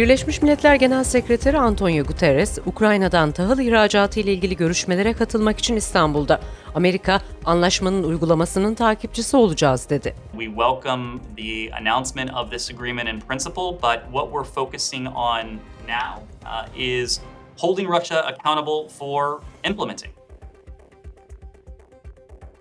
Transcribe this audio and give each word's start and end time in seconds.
Birleşmiş 0.00 0.42
Milletler 0.42 0.74
Genel 0.74 1.04
Sekreteri 1.04 1.58
Antonio 1.58 2.04
Guterres, 2.04 2.58
Ukrayna'dan 2.66 3.32
tahıl 3.32 3.58
ihracatı 3.58 4.20
ile 4.20 4.32
ilgili 4.32 4.56
görüşmelere 4.56 5.12
katılmak 5.12 5.58
için 5.58 5.76
İstanbul'da. 5.76 6.40
Amerika, 6.74 7.20
anlaşmanın 7.44 8.02
uygulamasının 8.02 8.74
takipçisi 8.74 9.36
olacağız 9.36 9.90
dedi. 9.90 10.14
We 10.32 10.44
welcome 10.44 11.18
the 11.36 11.74
announcement 11.74 12.34
of 12.34 12.50
this 12.50 12.70
agreement 12.70 13.08
in 13.08 13.20
principle, 13.20 13.72
but 13.72 14.00
what 14.12 14.24
we're 14.32 14.54
focusing 14.54 15.08
on 15.08 15.42
now 15.88 16.24
uh, 16.44 16.80
is 16.80 17.20
holding 17.58 17.88
Russia 17.88 18.20
accountable 18.20 18.88
for 18.98 19.40
implementing. 19.64 20.12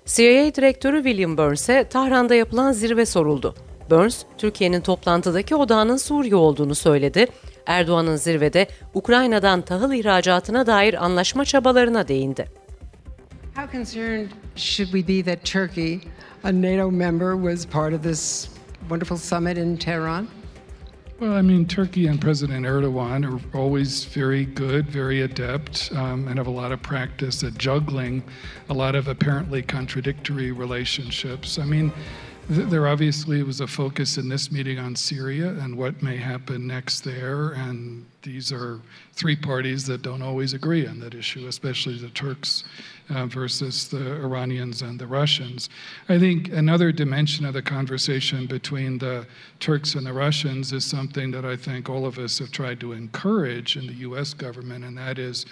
CIA 0.06 0.56
Direktörü 0.56 1.04
William 1.04 1.38
Burns'e 1.38 1.84
Tahran'da 1.84 2.36
yapılan 2.36 2.72
zirve 2.72 3.06
soruldu. 3.06 3.56
Burns, 3.90 4.24
Türkiye'nin 4.38 4.82
toplantıdaki 4.82 5.56
odağının 5.56 5.98
Suriye 5.98 6.36
olduğunu 6.36 6.76
söyledi. 6.76 7.28
Erdoğan'ın 7.66 8.16
zirvede 8.16 8.68
Ukrayna'dan 8.94 9.62
tahıl 9.62 9.94
ihracatına 9.94 10.68
dair 10.68 11.06
anlaşma 11.06 11.46
çabalarına 11.46 12.08
değindi. 12.08 12.46
How 13.56 13.78
concerned 13.78 14.28
should 14.56 14.92
we 14.92 15.08
be 15.08 15.24
that 15.24 15.46
Turkey, 15.46 16.00
a 16.44 16.52
NATO 16.52 16.92
member, 16.92 17.34
was 17.34 17.66
part 17.66 17.94
of 17.94 18.04
this 18.04 18.50
wonderful 18.90 19.18
summit 19.18 19.58
in 19.58 19.78
Tehran? 19.78 20.28
Well, 21.20 21.34
I 21.34 21.42
mean, 21.42 21.66
Turkey 21.66 22.08
and 22.08 22.22
President 22.22 22.66
Erdogan 22.66 23.26
are 23.26 23.42
always 23.54 24.06
very 24.06 24.46
good, 24.46 24.86
very 24.86 25.24
adept, 25.24 25.92
um, 25.92 26.30
and 26.30 26.38
have 26.38 26.48
a 26.48 26.62
lot 26.62 26.72
of 26.72 26.82
practice 26.82 27.44
at 27.44 27.58
juggling 27.58 28.24
a 28.70 28.74
lot 28.74 28.96
of 28.96 29.10
apparently 29.10 29.62
contradictory 29.62 30.54
relationships. 30.54 31.60
I 31.60 31.66
mean, 31.66 31.92
there 32.50 32.88
obviously 32.88 33.44
was 33.44 33.62
a 33.62 33.68
focus 33.68 34.18
in 34.18 34.28
this 34.28 34.52
meeting 34.52 34.80
on 34.80 34.96
Syria 34.96 35.50
and 35.50 35.78
what 35.78 36.02
may 36.02 36.18
happen 36.18 36.66
next 36.66 37.02
there. 37.02 37.50
And 37.52 38.08
these 38.24 38.52
are 38.52 38.82
three 39.14 39.36
parties 39.36 39.86
that 39.86 40.02
don't 40.02 40.24
always 40.24 40.54
agree 40.54 40.88
on 40.88 41.00
that 41.02 41.14
issue, 41.14 41.46
especially 41.46 42.00
the 42.00 42.10
Turks 42.10 42.64
uh, 43.12 43.28
versus 43.28 43.88
the 43.88 44.16
Iranians 44.16 44.82
and 44.82 44.98
the 44.98 45.06
Russians. 45.06 45.70
I 46.10 46.18
think 46.18 46.52
another 46.52 46.92
dimension 46.92 47.46
of 47.46 47.54
the 47.54 47.62
conversation 47.62 48.48
between 48.48 48.98
the 48.98 49.28
Turks 49.60 49.94
and 49.94 50.04
the 50.04 50.14
Russians 50.14 50.74
is 50.74 50.84
something 50.84 51.30
that 51.30 51.46
I 51.46 51.56
think 51.56 51.88
all 51.88 52.08
of 52.08 52.18
us 52.18 52.40
have 52.40 52.52
tried 52.52 52.80
to 52.80 52.94
encourage 52.94 53.78
in 53.78 53.86
the 53.86 53.94
U.S. 53.94 54.34
government, 54.34 54.84
and 54.86 54.98
that 54.98 55.20
is 55.20 55.46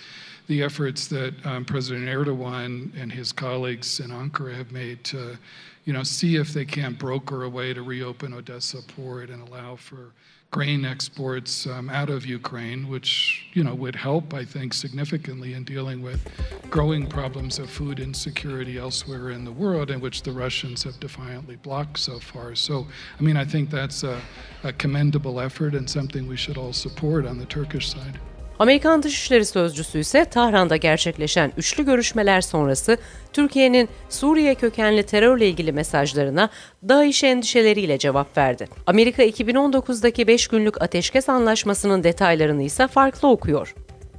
the 0.48 0.64
efforts 0.64 1.08
that 1.08 1.34
um, 1.46 1.66
President 1.66 2.08
Erdogan 2.08 2.92
and 3.00 3.12
his 3.12 3.32
colleagues 3.32 4.00
in 4.00 4.12
Ankara 4.12 4.56
have 4.56 4.72
made 4.72 5.04
to, 5.06 5.38
you 5.86 5.94
know, 5.94 6.04
see 6.04 6.38
if 6.38 6.54
they 6.54 6.66
can't 6.66 6.98
broker 6.98 7.44
a 7.44 7.50
way 7.50 7.74
to 7.74 7.82
reopen 7.82 8.34
Odessa 8.34 8.82
port 8.82 9.30
and 9.30 9.48
allow 9.48 9.76
for 9.76 10.14
grain 10.50 10.86
exports 10.86 11.68
um, 11.68 11.90
out 11.90 12.10
of 12.10 12.26
Ukraine, 12.26 12.88
which 12.88 13.48
you 13.54 13.64
know 13.64 13.76
would 13.76 13.96
help, 13.96 14.34
I 14.34 14.46
think, 14.46 14.74
significantly 14.74 15.54
in 15.54 15.66
dealing 15.66 16.02
with 16.02 16.26
growing 16.70 17.06
problems 17.06 17.60
of 17.60 17.70
food 17.70 18.00
insecurity 18.00 18.78
elsewhere 18.78 19.32
in 19.32 19.44
the 19.44 19.52
world, 19.52 19.92
in 19.92 20.00
which 20.00 20.24
the 20.24 20.32
Russians 20.32 20.84
have 20.84 21.00
defiantly 21.02 21.58
blocked 21.58 22.00
so 22.00 22.20
far. 22.20 22.56
So, 22.56 22.88
I 23.20 23.24
mean, 23.24 23.36
I 23.36 23.44
think 23.44 23.70
that's 23.70 24.04
a, 24.04 24.22
a 24.64 24.72
commendable 24.72 25.42
effort 25.42 25.76
and 25.76 25.90
something 25.90 26.28
we 26.28 26.38
should 26.38 26.58
all 26.58 26.74
support 26.74 27.26
on 27.26 27.38
the 27.38 27.46
Turkish 27.46 27.90
side. 27.90 28.18
Amerikan 28.60 29.04
Dışişleri 29.04 29.46
Sözcüsü 29.46 30.00
ise 30.00 30.26
Tahran'da 30.26 30.76
gerçekleşen 30.78 31.54
üçlü 31.58 31.86
görüşmeler 31.86 32.42
sonrası 32.42 32.98
Türkiye'nin 33.34 33.90
Suriye 34.10 34.56
kökenli 34.56 35.04
terörle 35.04 35.50
ilgili 35.50 35.72
mesajlarına 35.72 36.50
DAEŞ 36.90 37.24
endişeleriyle 37.24 37.98
cevap 37.98 38.38
verdi. 38.38 38.68
Amerika 38.88 39.24
2019'daki 39.24 40.28
5 40.28 40.48
günlük 40.48 40.82
ateşkes 40.82 41.30
anlaşmasının 41.30 42.04
detaylarını 42.04 42.64
ise 42.64 42.88
farklı 42.88 43.28
okuyor. 43.28 43.76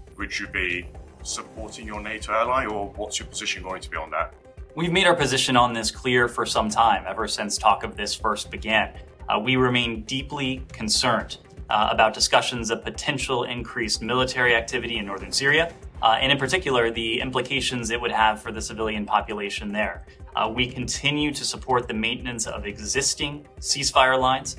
Would 0.08 0.33
you 0.41 0.55
be 0.55 0.89
supporting 1.23 1.89
your 1.89 2.05
NATO 2.05 2.33
ally 2.33 2.67
or 2.67 2.86
what's 2.86 3.20
your 3.20 3.30
position 3.30 3.64
going 3.64 3.84
to 3.84 3.92
be 3.92 3.98
on 3.98 4.11
that? 4.11 4.34
We've 4.74 4.92
made 4.92 5.11
our 5.11 5.18
position 5.18 5.57
on 5.57 5.74
this 5.74 5.92
clear 6.02 6.29
for 6.29 6.46
some 6.46 6.70
time, 6.70 7.02
ever 7.14 7.29
since 7.29 7.63
talk 7.63 7.84
of 7.84 7.96
this 7.96 8.20
first 8.20 8.52
began. 8.52 8.89
Uh, 9.29 9.45
we 9.46 9.57
remain 9.57 10.05
deeply 10.08 10.61
concerned 10.79 11.36
uh, 11.70 11.89
about 11.90 12.14
discussions 12.14 12.70
of 12.70 12.83
potential 12.84 13.45
increased 13.45 14.02
military 14.02 14.55
activity 14.55 14.96
in 14.96 15.06
northern 15.06 15.33
Syria, 15.33 15.73
uh, 16.02 16.17
and 16.20 16.33
in 16.33 16.39
particular, 16.39 16.90
the 16.90 17.20
implications 17.20 17.90
it 17.90 18.01
would 18.01 18.12
have 18.12 18.40
for 18.42 18.52
the 18.52 18.61
civilian 18.61 19.05
population 19.05 19.73
there. 19.73 20.07
Uh, 20.36 20.48
we 20.48 20.70
continue 20.70 21.33
to 21.33 21.45
support 21.45 21.89
the 21.89 21.95
maintenance 21.95 22.46
of 22.46 22.67
existing 22.67 23.46
ceasefire 23.61 24.18
lines. 24.18 24.57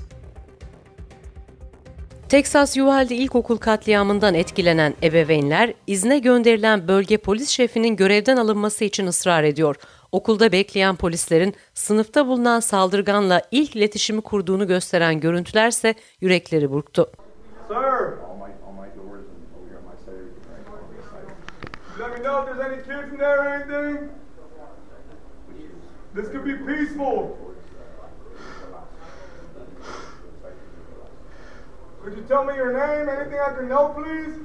Texas 2.30 2.78
Uvalde 2.78 3.16
İlkokul 3.16 3.58
katliamından 3.58 4.34
etkilenen 4.34 4.94
ebeveynler 5.03 5.74
izne 5.88 6.19
gönderilen 6.19 6.88
bölge 6.88 7.18
polis 7.18 7.50
şefinin 7.50 7.96
görevden 7.96 8.38
alınması 8.38 8.84
için 8.86 9.08
ısrar 9.08 9.44
ediyor. 9.44 9.75
Okulda 10.12 10.52
bekleyen 10.52 10.96
polislerin 10.96 11.56
sınıfta 11.74 12.28
bulunan 12.28 12.59
saldırganla 12.59 13.42
ilk 13.52 13.75
iletişimi 13.75 14.22
kurduğunu 14.22 14.68
gösteren 14.68 15.20
görüntülerse 15.20 15.94
yürekleri 16.22 16.72
burktu. 16.72 17.12
Sir. 17.68 18.30
This 26.16 26.28
be 26.34 26.58
peaceful. 26.66 27.38
Could 32.03 32.18
you 32.18 32.24
tell 32.28 32.44
me 32.46 32.56
your 32.56 32.74
name? 32.74 33.09
Anything 33.09 33.40
I 33.40 33.56
can 33.56 33.69
know, 33.69 33.94
please? 33.94 34.36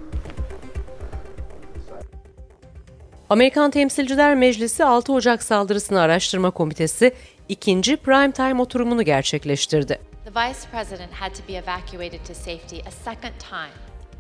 Amerikan 3.31 3.71
Temsilciler 3.71 4.35
Meclisi 4.35 4.85
6 4.85 5.13
Ocak 5.13 5.43
saldırısını 5.43 6.01
araştırma 6.01 6.51
komitesi 6.51 7.13
ikinci 7.49 7.97
prime 7.97 8.33
time 8.33 8.63
oturumunu 8.63 9.03
gerçekleştirdi. 9.03 9.99
The 10.25 10.31
vice 10.31 10.59
president 10.73 11.13
had 11.13 11.31
to 11.31 11.49
be 11.49 11.53
evacuated 11.53 12.27
to 12.27 12.35
safety 12.35 12.77
a 12.87 12.91
second 12.91 13.33
time 13.51 13.75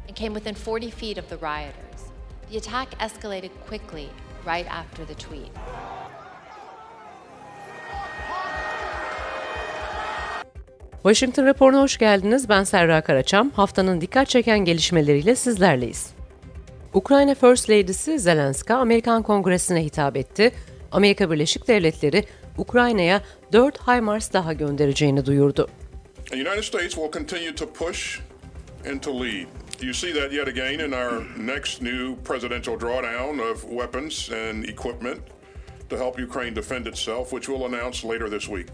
and 0.09 0.17
came 0.17 0.35
within 0.35 0.55
40 0.55 0.91
feet 0.91 1.19
of 1.19 1.29
the 1.29 1.37
rioters. 1.37 2.03
The 2.51 2.59
attack 2.59 2.89
escalated 3.01 3.51
quickly 3.69 4.07
right 4.47 4.71
after 4.71 5.07
the 5.07 5.15
tweet. 5.15 5.51
Washington 11.03 11.47
raporuna 11.47 11.81
hoş 11.81 11.99
geldiniz. 11.99 12.49
Ben 12.49 12.65
Serra 12.65 13.01
Karaçam. 13.01 13.51
Haftanın 13.51 14.01
dikkat 14.01 14.29
çeken 14.29 14.59
gelişmeleriyle 14.59 15.37
sizlerleyiz. 15.37 16.15
Ukrayna 16.95 17.35
First 17.35 17.71
Lady'si 17.71 18.19
Zelenska 18.19 18.77
Amerikan 18.77 19.23
Kongresi'ne 19.23 19.85
hitap 19.85 20.17
etti. 20.17 20.53
Amerika 20.93 21.31
Birleşik 21.31 21.69
Devletleri 21.69 22.25
Ukrayna'ya 22.59 23.21
4 23.53 23.79
HIMARS 23.89 24.33
daha 24.33 24.53
göndereceğini 24.53 25.27
duyurdu. 25.27 25.69
The 26.31 26.37
United 26.37 26.63
States 26.63 26.97
will 26.97 27.11
continue 27.11 27.55
to 27.55 27.73
push 27.73 28.19
and 28.91 29.01
to 29.01 29.21
lead. 29.21 29.47
You 29.81 29.95
see 29.95 30.13
that 30.13 30.33
yet 30.33 30.49
again 30.49 30.79
in 30.79 30.93
our 30.93 31.23
next 31.47 31.83
new 31.83 32.17
presidential 32.25 32.75
drawdown 32.75 33.53
of 33.53 33.65
weapons 33.65 34.31
and 34.33 34.65
equipment 34.65 35.19
to 35.91 35.97
help 35.97 36.21
Ukraine 36.21 36.57
defend 36.57 36.87
itself, 36.87 37.33
which 37.33 37.49
we'll 37.49 37.75
announce 37.75 38.09
later 38.09 38.31
this 38.31 38.49
week. 38.49 38.67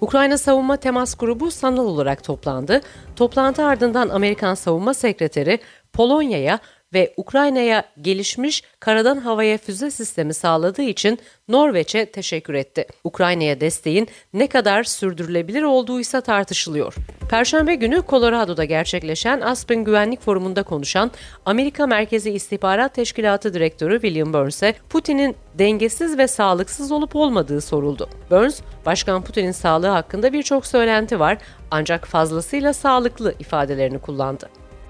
Ukrayna 0.00 0.38
Savunma 0.38 0.76
Temas 0.76 1.14
Grubu 1.14 1.50
sanal 1.50 1.86
olarak 1.86 2.24
toplandı. 2.24 2.80
Toplantı 3.16 3.64
ardından 3.64 4.08
Amerikan 4.08 4.54
Savunma 4.54 4.94
Sekreteri 4.94 5.58
Polonya'ya 5.92 6.58
ve 6.94 7.14
Ukrayna'ya 7.16 7.84
gelişmiş 8.00 8.62
karadan 8.80 9.16
havaya 9.16 9.58
füze 9.58 9.90
sistemi 9.90 10.34
sağladığı 10.34 10.82
için 10.82 11.18
Norveç'e 11.48 12.06
teşekkür 12.06 12.54
etti. 12.54 12.86
Ukrayna'ya 13.04 13.60
desteğin 13.60 14.08
ne 14.32 14.46
kadar 14.46 14.84
sürdürülebilir 14.84 15.62
olduğu 15.62 16.00
ise 16.00 16.20
tartışılıyor. 16.20 16.94
Perşembe 17.30 17.74
günü 17.74 18.02
Colorado'da 18.08 18.64
gerçekleşen 18.64 19.40
Aspen 19.40 19.84
Güvenlik 19.84 20.20
Forumu'nda 20.20 20.62
konuşan 20.62 21.10
Amerika 21.44 21.86
Merkezi 21.86 22.30
İstihbarat 22.30 22.94
Teşkilatı 22.94 23.54
Direktörü 23.54 24.00
William 24.00 24.32
Burns'e 24.32 24.74
Putin'in 24.88 25.36
dengesiz 25.58 26.18
ve 26.18 26.28
sağlıksız 26.28 26.92
olup 26.92 27.16
olmadığı 27.16 27.60
soruldu. 27.60 28.08
Burns, 28.30 28.60
Başkan 28.86 29.22
Putin'in 29.22 29.52
sağlığı 29.52 29.86
hakkında 29.86 30.32
birçok 30.32 30.66
söylenti 30.66 31.20
var 31.20 31.38
ancak 31.70 32.06
fazlasıyla 32.06 32.72
sağlıklı 32.72 33.34
ifadelerini 33.40 33.98
kullandı. 33.98 34.48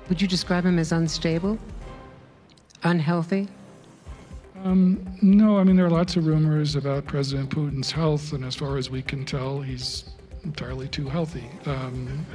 Would 0.09 0.21
you 0.21 0.31
describe 0.31 0.69
him 0.69 0.79
as 0.79 0.93
unstable? 0.93 1.57
Unhealthy? 2.83 3.49
Um, 4.65 5.07
no, 5.23 5.59
I 5.59 5.65
mean, 5.65 5.77
there 5.77 5.87
are 5.87 5.91
lots 5.91 6.17
of 6.17 6.27
rumors 6.27 6.77
about 6.77 7.07
President 7.07 7.51
Putin's 7.51 7.93
health, 7.93 8.33
and 8.33 8.45
as 8.45 8.55
far 8.55 8.77
as 8.77 8.91
we 8.91 9.03
can 9.03 9.25
tell, 9.25 9.61
he's 9.61 10.11
entirely 10.45 10.89
too 10.89 11.09
healthy. 11.09 11.45
Um, 11.67 12.27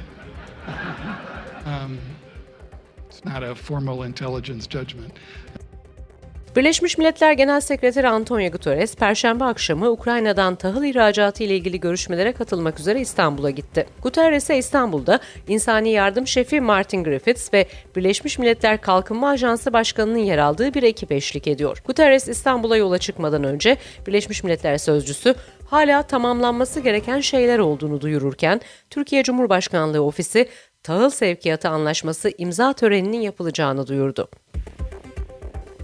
um, 1.64 1.98
it's 3.08 3.24
not 3.24 3.42
a 3.42 3.54
formal 3.54 4.04
intelligence 4.04 4.66
judgment. 4.66 5.14
Birleşmiş 6.56 6.98
Milletler 6.98 7.32
Genel 7.32 7.60
Sekreteri 7.60 8.08
Antonio 8.08 8.50
Guterres, 8.50 8.96
Perşembe 8.96 9.44
akşamı 9.44 9.90
Ukrayna'dan 9.90 10.54
tahıl 10.54 10.84
ihracatı 10.84 11.44
ile 11.44 11.56
ilgili 11.56 11.80
görüşmelere 11.80 12.32
katılmak 12.32 12.80
üzere 12.80 13.00
İstanbul'a 13.00 13.50
gitti. 13.50 13.86
Guterres'e 14.02 14.58
İstanbul'da 14.58 15.20
İnsani 15.48 15.90
Yardım 15.90 16.26
Şefi 16.26 16.60
Martin 16.60 17.04
Griffiths 17.04 17.54
ve 17.54 17.66
Birleşmiş 17.96 18.38
Milletler 18.38 18.80
Kalkınma 18.80 19.28
Ajansı 19.28 19.72
Başkanı'nın 19.72 20.18
yer 20.18 20.38
aldığı 20.38 20.74
bir 20.74 20.82
ekip 20.82 21.12
eşlik 21.12 21.46
ediyor. 21.46 21.82
Guterres 21.86 22.28
İstanbul'a 22.28 22.76
yola 22.76 22.98
çıkmadan 22.98 23.44
önce 23.44 23.76
Birleşmiş 24.06 24.44
Milletler 24.44 24.78
Sözcüsü 24.78 25.34
hala 25.66 26.02
tamamlanması 26.02 26.80
gereken 26.80 27.20
şeyler 27.20 27.58
olduğunu 27.58 28.00
duyururken 28.00 28.60
Türkiye 28.90 29.22
Cumhurbaşkanlığı 29.22 30.02
Ofisi 30.02 30.48
tahıl 30.82 31.10
sevkiyatı 31.10 31.68
anlaşması 31.68 32.32
imza 32.38 32.72
töreninin 32.72 33.20
yapılacağını 33.20 33.86
duyurdu. 33.86 34.28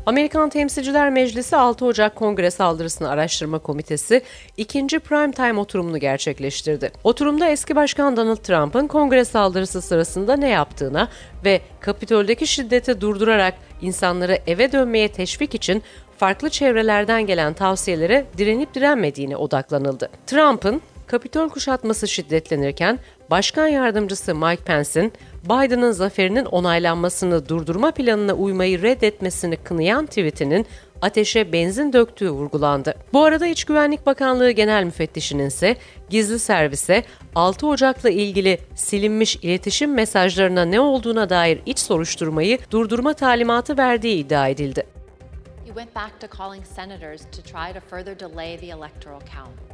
Amerikan 0.09 0.49
Temsilciler 0.49 1.11
Meclisi 1.11 1.57
6 1.57 1.85
Ocak 1.85 2.17
Kongre 2.17 2.51
saldırısını 2.51 3.11
araştırma 3.11 3.59
komitesi 3.59 4.23
ikinci 4.57 4.99
prime 4.99 5.33
time 5.33 5.61
oturumunu 5.61 5.99
gerçekleştirdi. 5.99 6.93
Oturumda 7.05 7.49
eski 7.49 7.77
başkan 7.77 8.17
Donald 8.17 8.37
Trump'ın 8.37 8.87
kongre 8.87 9.25
saldırısı 9.25 9.83
sırasında 9.83 10.37
ne 10.37 10.49
yaptığına 10.49 11.09
ve 11.45 11.61
Kapitol'deki 11.81 12.47
şiddeti 12.47 13.01
durdurarak 13.01 13.55
insanları 13.83 14.39
eve 14.47 14.73
dönmeye 14.73 15.09
teşvik 15.09 15.55
için 15.55 15.83
farklı 16.19 16.51
çevrelerden 16.51 17.27
gelen 17.27 17.53
tavsiyelere 17.55 18.27
direnip 18.39 18.75
direnmediğine 18.75 19.37
odaklanıldı. 19.37 20.11
Trump'ın 20.27 20.83
Kapitol 21.09 21.49
kuşatması 21.49 22.09
şiddetlenirken 22.09 22.99
Başkan 23.31 23.67
Yardımcısı 23.67 24.35
Mike 24.35 24.65
Pence'in 24.65 25.13
Biden'ın 25.45 25.93
zaferinin 25.93 26.45
onaylanmasını 26.45 27.49
durdurma 27.49 27.91
planına 27.91 28.33
uymayı 28.33 28.83
reddetmesini 28.83 29.57
kınayan 29.57 30.07
tweetinin 30.07 30.67
ateşe 31.03 31.53
benzin 31.53 31.93
döktüğü 31.93 32.31
vurgulandı. 32.31 32.95
Bu 33.13 33.25
arada 33.25 33.47
İç 33.47 33.65
Güvenlik 33.65 34.07
Bakanlığı 34.07 34.51
Genel 34.51 34.85
Müfettişinin 34.85 35.47
ise 35.47 35.77
gizli 36.11 36.39
servise 36.39 37.05
6 37.35 37.67
Ocak'la 37.67 38.11
ilgili 38.11 38.59
silinmiş 38.75 39.37
iletişim 39.37 39.95
mesajlarına 39.95 40.65
ne 40.65 40.81
olduğuna 40.81 41.31
dair 41.31 41.61
iç 41.67 41.79
soruşturmayı 41.79 42.59
durdurma 42.71 43.13
talimatı 43.15 43.79
verdiği 43.79 44.17
iddia 44.17 44.49
edildi. 44.49 44.87
He 45.65 45.67
went 45.67 45.95
back 45.95 46.21
to 46.21 46.39
calling 46.39 46.65
senators 46.67 47.23
to 47.23 47.43
try 47.43 47.73
to 47.75 47.81
further 47.91 48.21
delay 48.21 48.59
the 48.59 48.67
electoral 48.67 49.21
count. 49.21 49.68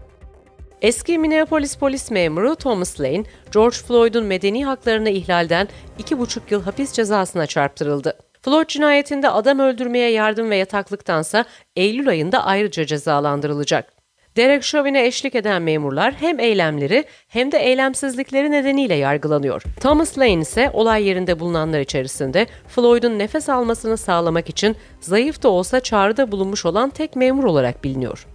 Eski 0.85 1.19
Minneapolis 1.19 1.77
polis 1.77 2.11
memuru 2.11 2.57
Thomas 2.57 3.01
Lane, 3.01 3.25
George 3.55 3.77
Floyd'un 3.77 4.25
medeni 4.25 4.65
haklarını 4.65 5.11
ihlalden 5.11 5.69
2,5 5.99 6.41
yıl 6.51 6.63
hapis 6.63 6.93
cezasına 6.93 7.47
çarptırıldı. 7.47 8.19
Floyd 8.43 8.69
cinayetinde 8.69 9.31
adam 9.31 9.59
öldürmeye 9.59 10.11
yardım 10.11 10.51
ve 10.51 10.57
yataklıktansa 10.57 11.45
Eylül 11.77 12.09
ayında 12.09 12.45
ayrıca 12.45 12.87
cezalandırılacak. 12.87 13.93
Derek 14.37 14.63
Chauvin'e 14.63 15.07
eşlik 15.07 15.35
eden 15.35 15.63
memurlar 15.63 16.15
hem 16.15 16.41
eylemleri 16.41 17.05
hem 17.29 17.53
de 17.53 17.59
eylemsizlikleri 17.59 18.51
nedeniyle 18.51 18.95
yargılanıyor. 18.95 19.63
Thomas 19.81 20.19
Lane 20.19 20.41
ise 20.41 20.71
olay 20.73 21.05
yerinde 21.09 21.41
bulunanlar 21.41 21.81
içerisinde 21.81 22.47
Floyd'un 22.69 23.19
nefes 23.19 23.49
almasını 23.49 23.97
sağlamak 23.97 24.49
için 24.49 24.77
zayıf 25.01 25.43
da 25.43 25.49
olsa 25.49 25.81
çağrıda 25.81 26.33
bulunmuş 26.33 26.67
olan 26.67 26.91
tek 26.91 27.17
memur 27.17 27.45
olarak 27.45 27.85
biliniyor. 27.85 28.27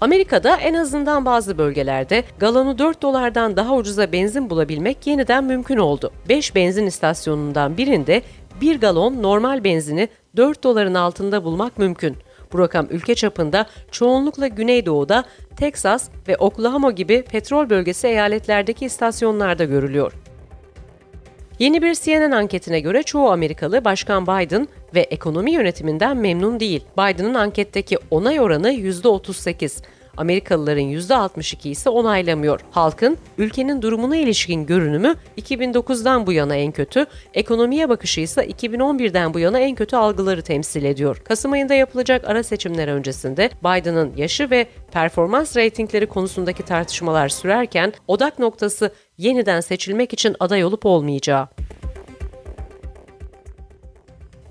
Amerika'da 0.00 0.56
en 0.56 0.74
azından 0.74 1.24
bazı 1.24 1.58
bölgelerde 1.58 2.24
galonu 2.38 2.78
4 2.78 3.02
dolardan 3.02 3.56
daha 3.56 3.74
ucuza 3.74 4.12
benzin 4.12 4.50
bulabilmek 4.50 5.06
yeniden 5.06 5.44
mümkün 5.44 5.76
oldu. 5.76 6.12
5 6.28 6.54
benzin 6.54 6.86
istasyonundan 6.86 7.76
birinde 7.76 8.22
1 8.60 8.80
galon 8.80 9.22
normal 9.22 9.64
benzini 9.64 10.08
4 10.36 10.64
doların 10.64 10.94
altında 10.94 11.44
bulmak 11.44 11.78
mümkün. 11.78 12.16
Bu 12.52 12.58
rakam 12.58 12.86
ülke 12.90 13.14
çapında 13.14 13.66
çoğunlukla 13.90 14.46
Güneydoğu'da, 14.46 15.24
Teksas 15.56 16.08
ve 16.28 16.36
Oklahoma 16.36 16.90
gibi 16.90 17.22
petrol 17.22 17.70
bölgesi 17.70 18.06
eyaletlerdeki 18.06 18.86
istasyonlarda 18.86 19.64
görülüyor. 19.64 20.12
Yeni 21.60 21.82
bir 21.82 21.94
CNN 21.94 22.30
anketine 22.30 22.80
göre 22.80 23.02
çoğu 23.02 23.30
Amerikalı 23.30 23.84
Başkan 23.84 24.26
Biden 24.26 24.68
ve 24.94 25.00
ekonomi 25.00 25.52
yönetiminden 25.52 26.16
memnun 26.16 26.60
değil. 26.60 26.84
Biden'ın 26.98 27.34
anketteki 27.34 27.98
onay 28.10 28.40
oranı 28.40 28.72
%38. 28.72 29.82
Amerikalıların 30.16 30.82
%62 30.82 31.68
ise 31.68 31.90
onaylamıyor. 31.90 32.60
Halkın 32.70 33.18
ülkenin 33.38 33.82
durumuna 33.82 34.16
ilişkin 34.16 34.66
görünümü 34.66 35.14
2009'dan 35.38 36.26
bu 36.26 36.32
yana 36.32 36.56
en 36.56 36.72
kötü, 36.72 37.06
ekonomiye 37.34 37.88
bakışı 37.88 38.20
ise 38.20 38.46
2011'den 38.46 39.34
bu 39.34 39.38
yana 39.38 39.58
en 39.58 39.74
kötü 39.74 39.96
algıları 39.96 40.42
temsil 40.42 40.84
ediyor. 40.84 41.16
Kasım 41.24 41.52
ayında 41.52 41.74
yapılacak 41.74 42.24
ara 42.28 42.42
seçimler 42.42 42.88
öncesinde 42.88 43.50
Biden'ın 43.64 44.12
yaşı 44.16 44.50
ve 44.50 44.66
performans 44.92 45.56
reytingleri 45.56 46.06
konusundaki 46.06 46.62
tartışmalar 46.62 47.28
sürerken 47.28 47.92
odak 48.08 48.38
noktası 48.38 48.92
yeniden 49.20 49.60
seçilmek 49.60 50.12
için 50.12 50.36
aday 50.40 50.64
olup 50.64 50.86
olmayacağı. 50.86 51.48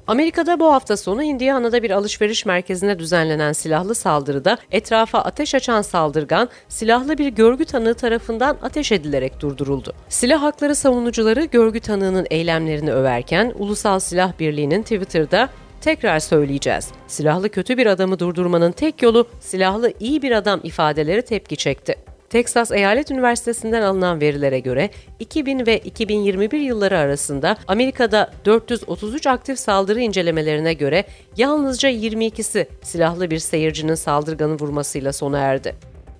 Amerika'da 0.08 0.60
bu 0.60 0.74
hafta 0.74 0.98
sonu 0.98 1.24
Indiana'da 1.24 1.84
bir 1.84 1.92
alışveriş 1.92 2.46
merkezine 2.46 3.00
düzenlenen 3.00 3.54
silahlı 3.54 3.96
saldırıda 3.96 4.58
etrafa 4.72 5.20
ateş 5.20 5.56
açan 5.56 5.82
saldırgan 5.82 6.50
silahlı 6.68 7.18
bir 7.18 7.28
görgü 7.28 7.66
tanığı 7.66 7.94
tarafından 7.94 8.58
ateş 8.62 8.92
edilerek 8.92 9.40
durduruldu. 9.40 9.94
Silah 10.10 10.42
hakları 10.42 10.76
savunucuları 10.76 11.46
görgü 11.46 11.80
tanığının 11.80 12.28
eylemlerini 12.30 12.92
överken 12.92 13.54
Ulusal 13.58 14.00
Silah 14.00 14.40
Birliği'nin 14.40 14.84
Twitter'da 14.84 15.50
Tekrar 15.82 16.20
söyleyeceğiz. 16.20 16.92
Silahlı 17.08 17.50
kötü 17.50 17.78
bir 17.78 17.86
adamı 17.86 18.20
durdurmanın 18.20 18.72
tek 18.72 19.02
yolu 19.02 19.28
silahlı 19.40 19.94
iyi 20.00 20.22
bir 20.22 20.32
adam 20.32 20.60
ifadeleri 20.64 21.22
tepki 21.22 21.58
çekti. 21.58 22.09
Texas 22.30 22.72
Eyalet 22.72 23.12
Üniversitesi'nden 23.12 23.82
alınan 23.82 24.22
verilere 24.22 24.60
göre 24.60 24.90
2000 25.20 25.66
ve 25.66 25.78
2021 25.78 26.60
yılları 26.60 26.98
arasında 26.98 27.58
Amerika'da 27.68 28.32
433 28.46 29.28
aktif 29.28 29.60
saldırı 29.60 30.02
incelemelerine 30.02 30.74
göre 30.74 31.04
yalnızca 31.38 31.90
22'si 31.90 32.68
silahlı 32.84 33.32
bir 33.32 33.40
seyircinin 33.40 33.96
saldırganı 33.96 34.54
vurmasıyla 34.54 35.14
sona 35.14 35.38
erdi. 35.38 35.76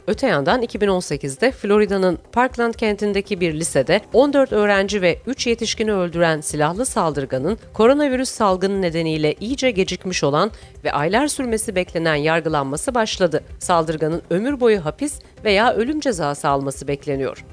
Öte 0.10 0.28
yandan 0.28 0.64
2018'de 0.64 1.52
Florida'nın 1.52 2.20
Parkland 2.32 2.74
kentindeki 2.74 3.42
bir 3.42 3.54
lisede 3.54 4.02
14 4.14 4.54
öğrenci 4.54 5.02
ve 5.02 5.20
3 5.28 5.48
yetişkini 5.48 5.94
öldüren 5.94 6.42
silahlı 6.42 6.86
saldırganın 6.86 7.58
koronavirüs 7.74 8.30
salgını 8.30 8.82
nedeniyle 8.82 9.36
iyice 9.40 9.72
gecikmiş 9.72 10.24
olan 10.24 10.52
ve 10.84 10.92
aylar 10.92 11.28
sürmesi 11.28 11.76
beklenen 11.76 12.16
yargılanması 12.16 12.96
başladı. 12.96 13.44
Saldırganın 13.60 14.22
ömür 14.30 14.60
boyu 14.60 14.86
hapis 14.86 15.20
veya 15.44 15.74
ölüm 15.74 16.00
cezası 16.00 16.50
alması 16.50 16.88
bekleniyor. 16.88 17.46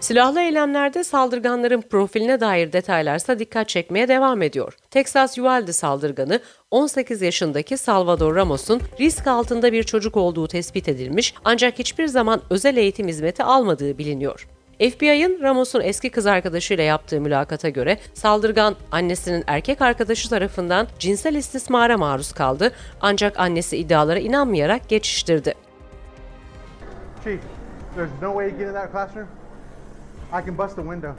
Silahlı 0.00 0.40
eylemlerde 0.40 1.04
saldırganların 1.04 1.80
profiline 1.80 2.40
dair 2.40 2.72
detaylarsa 2.72 3.38
dikkat 3.38 3.68
çekmeye 3.68 4.08
devam 4.08 4.42
ediyor. 4.42 4.76
Texas 4.90 5.38
Uvalde 5.38 5.72
saldırganı 5.72 6.40
18 6.70 7.22
yaşındaki 7.22 7.76
Salvador 7.76 8.36
Ramos'un 8.36 8.80
risk 9.00 9.26
altında 9.26 9.72
bir 9.72 9.82
çocuk 9.82 10.16
olduğu 10.16 10.48
tespit 10.48 10.88
edilmiş 10.88 11.34
ancak 11.44 11.78
hiçbir 11.78 12.06
zaman 12.06 12.40
özel 12.50 12.76
eğitim 12.76 13.08
hizmeti 13.08 13.42
almadığı 13.42 13.98
biliniyor. 13.98 14.48
FBI'ın 14.78 15.42
Ramos'un 15.42 15.80
eski 15.80 16.10
kız 16.10 16.26
arkadaşıyla 16.26 16.84
yaptığı 16.84 17.20
mülakata 17.20 17.68
göre 17.68 17.98
saldırgan 18.14 18.76
annesinin 18.92 19.44
erkek 19.46 19.82
arkadaşı 19.82 20.30
tarafından 20.30 20.88
cinsel 20.98 21.34
istismara 21.34 21.98
maruz 21.98 22.32
kaldı 22.32 22.72
ancak 23.00 23.40
annesi 23.40 23.76
iddialara 23.76 24.18
inanmayarak 24.18 24.88
geçiştirdi. 24.88 25.65
Chief, 27.26 27.40
there's 27.96 28.22
no 28.22 28.30
way 28.30 28.50
to 28.50 28.56
get 28.56 28.68
in 28.68 28.74
that 28.74 28.92
classroom. 28.92 29.26
I 30.32 30.42
can 30.42 30.56
bust 30.58 30.76
the 30.76 30.82
window. 30.82 31.14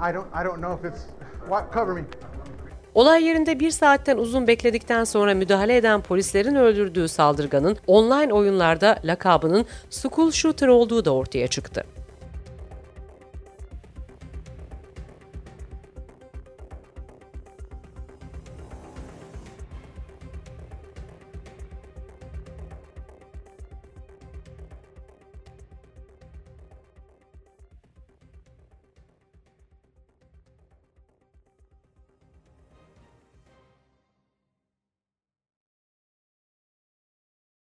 I 0.00 0.12
don't 0.12 0.26
I 0.32 0.42
don't 0.44 0.60
know 0.60 0.72
if 0.72 0.84
it's 0.92 1.02
what 1.48 1.72
cover 1.72 1.94
me. 1.94 2.02
Olay 2.94 3.24
yerinde 3.24 3.60
bir 3.60 3.70
saatten 3.70 4.16
uzun 4.16 4.46
bekledikten 4.46 5.04
sonra 5.04 5.34
müdahale 5.34 5.76
eden 5.76 6.00
polislerin 6.00 6.54
öldürdüğü 6.54 7.08
saldırganın 7.08 7.76
online 7.86 8.32
oyunlarda 8.32 8.98
lakabının 9.04 9.66
School 9.90 10.30
Shooter 10.30 10.68
olduğu 10.68 11.04
da 11.04 11.14
ortaya 11.14 11.46
çıktı. 11.46 11.84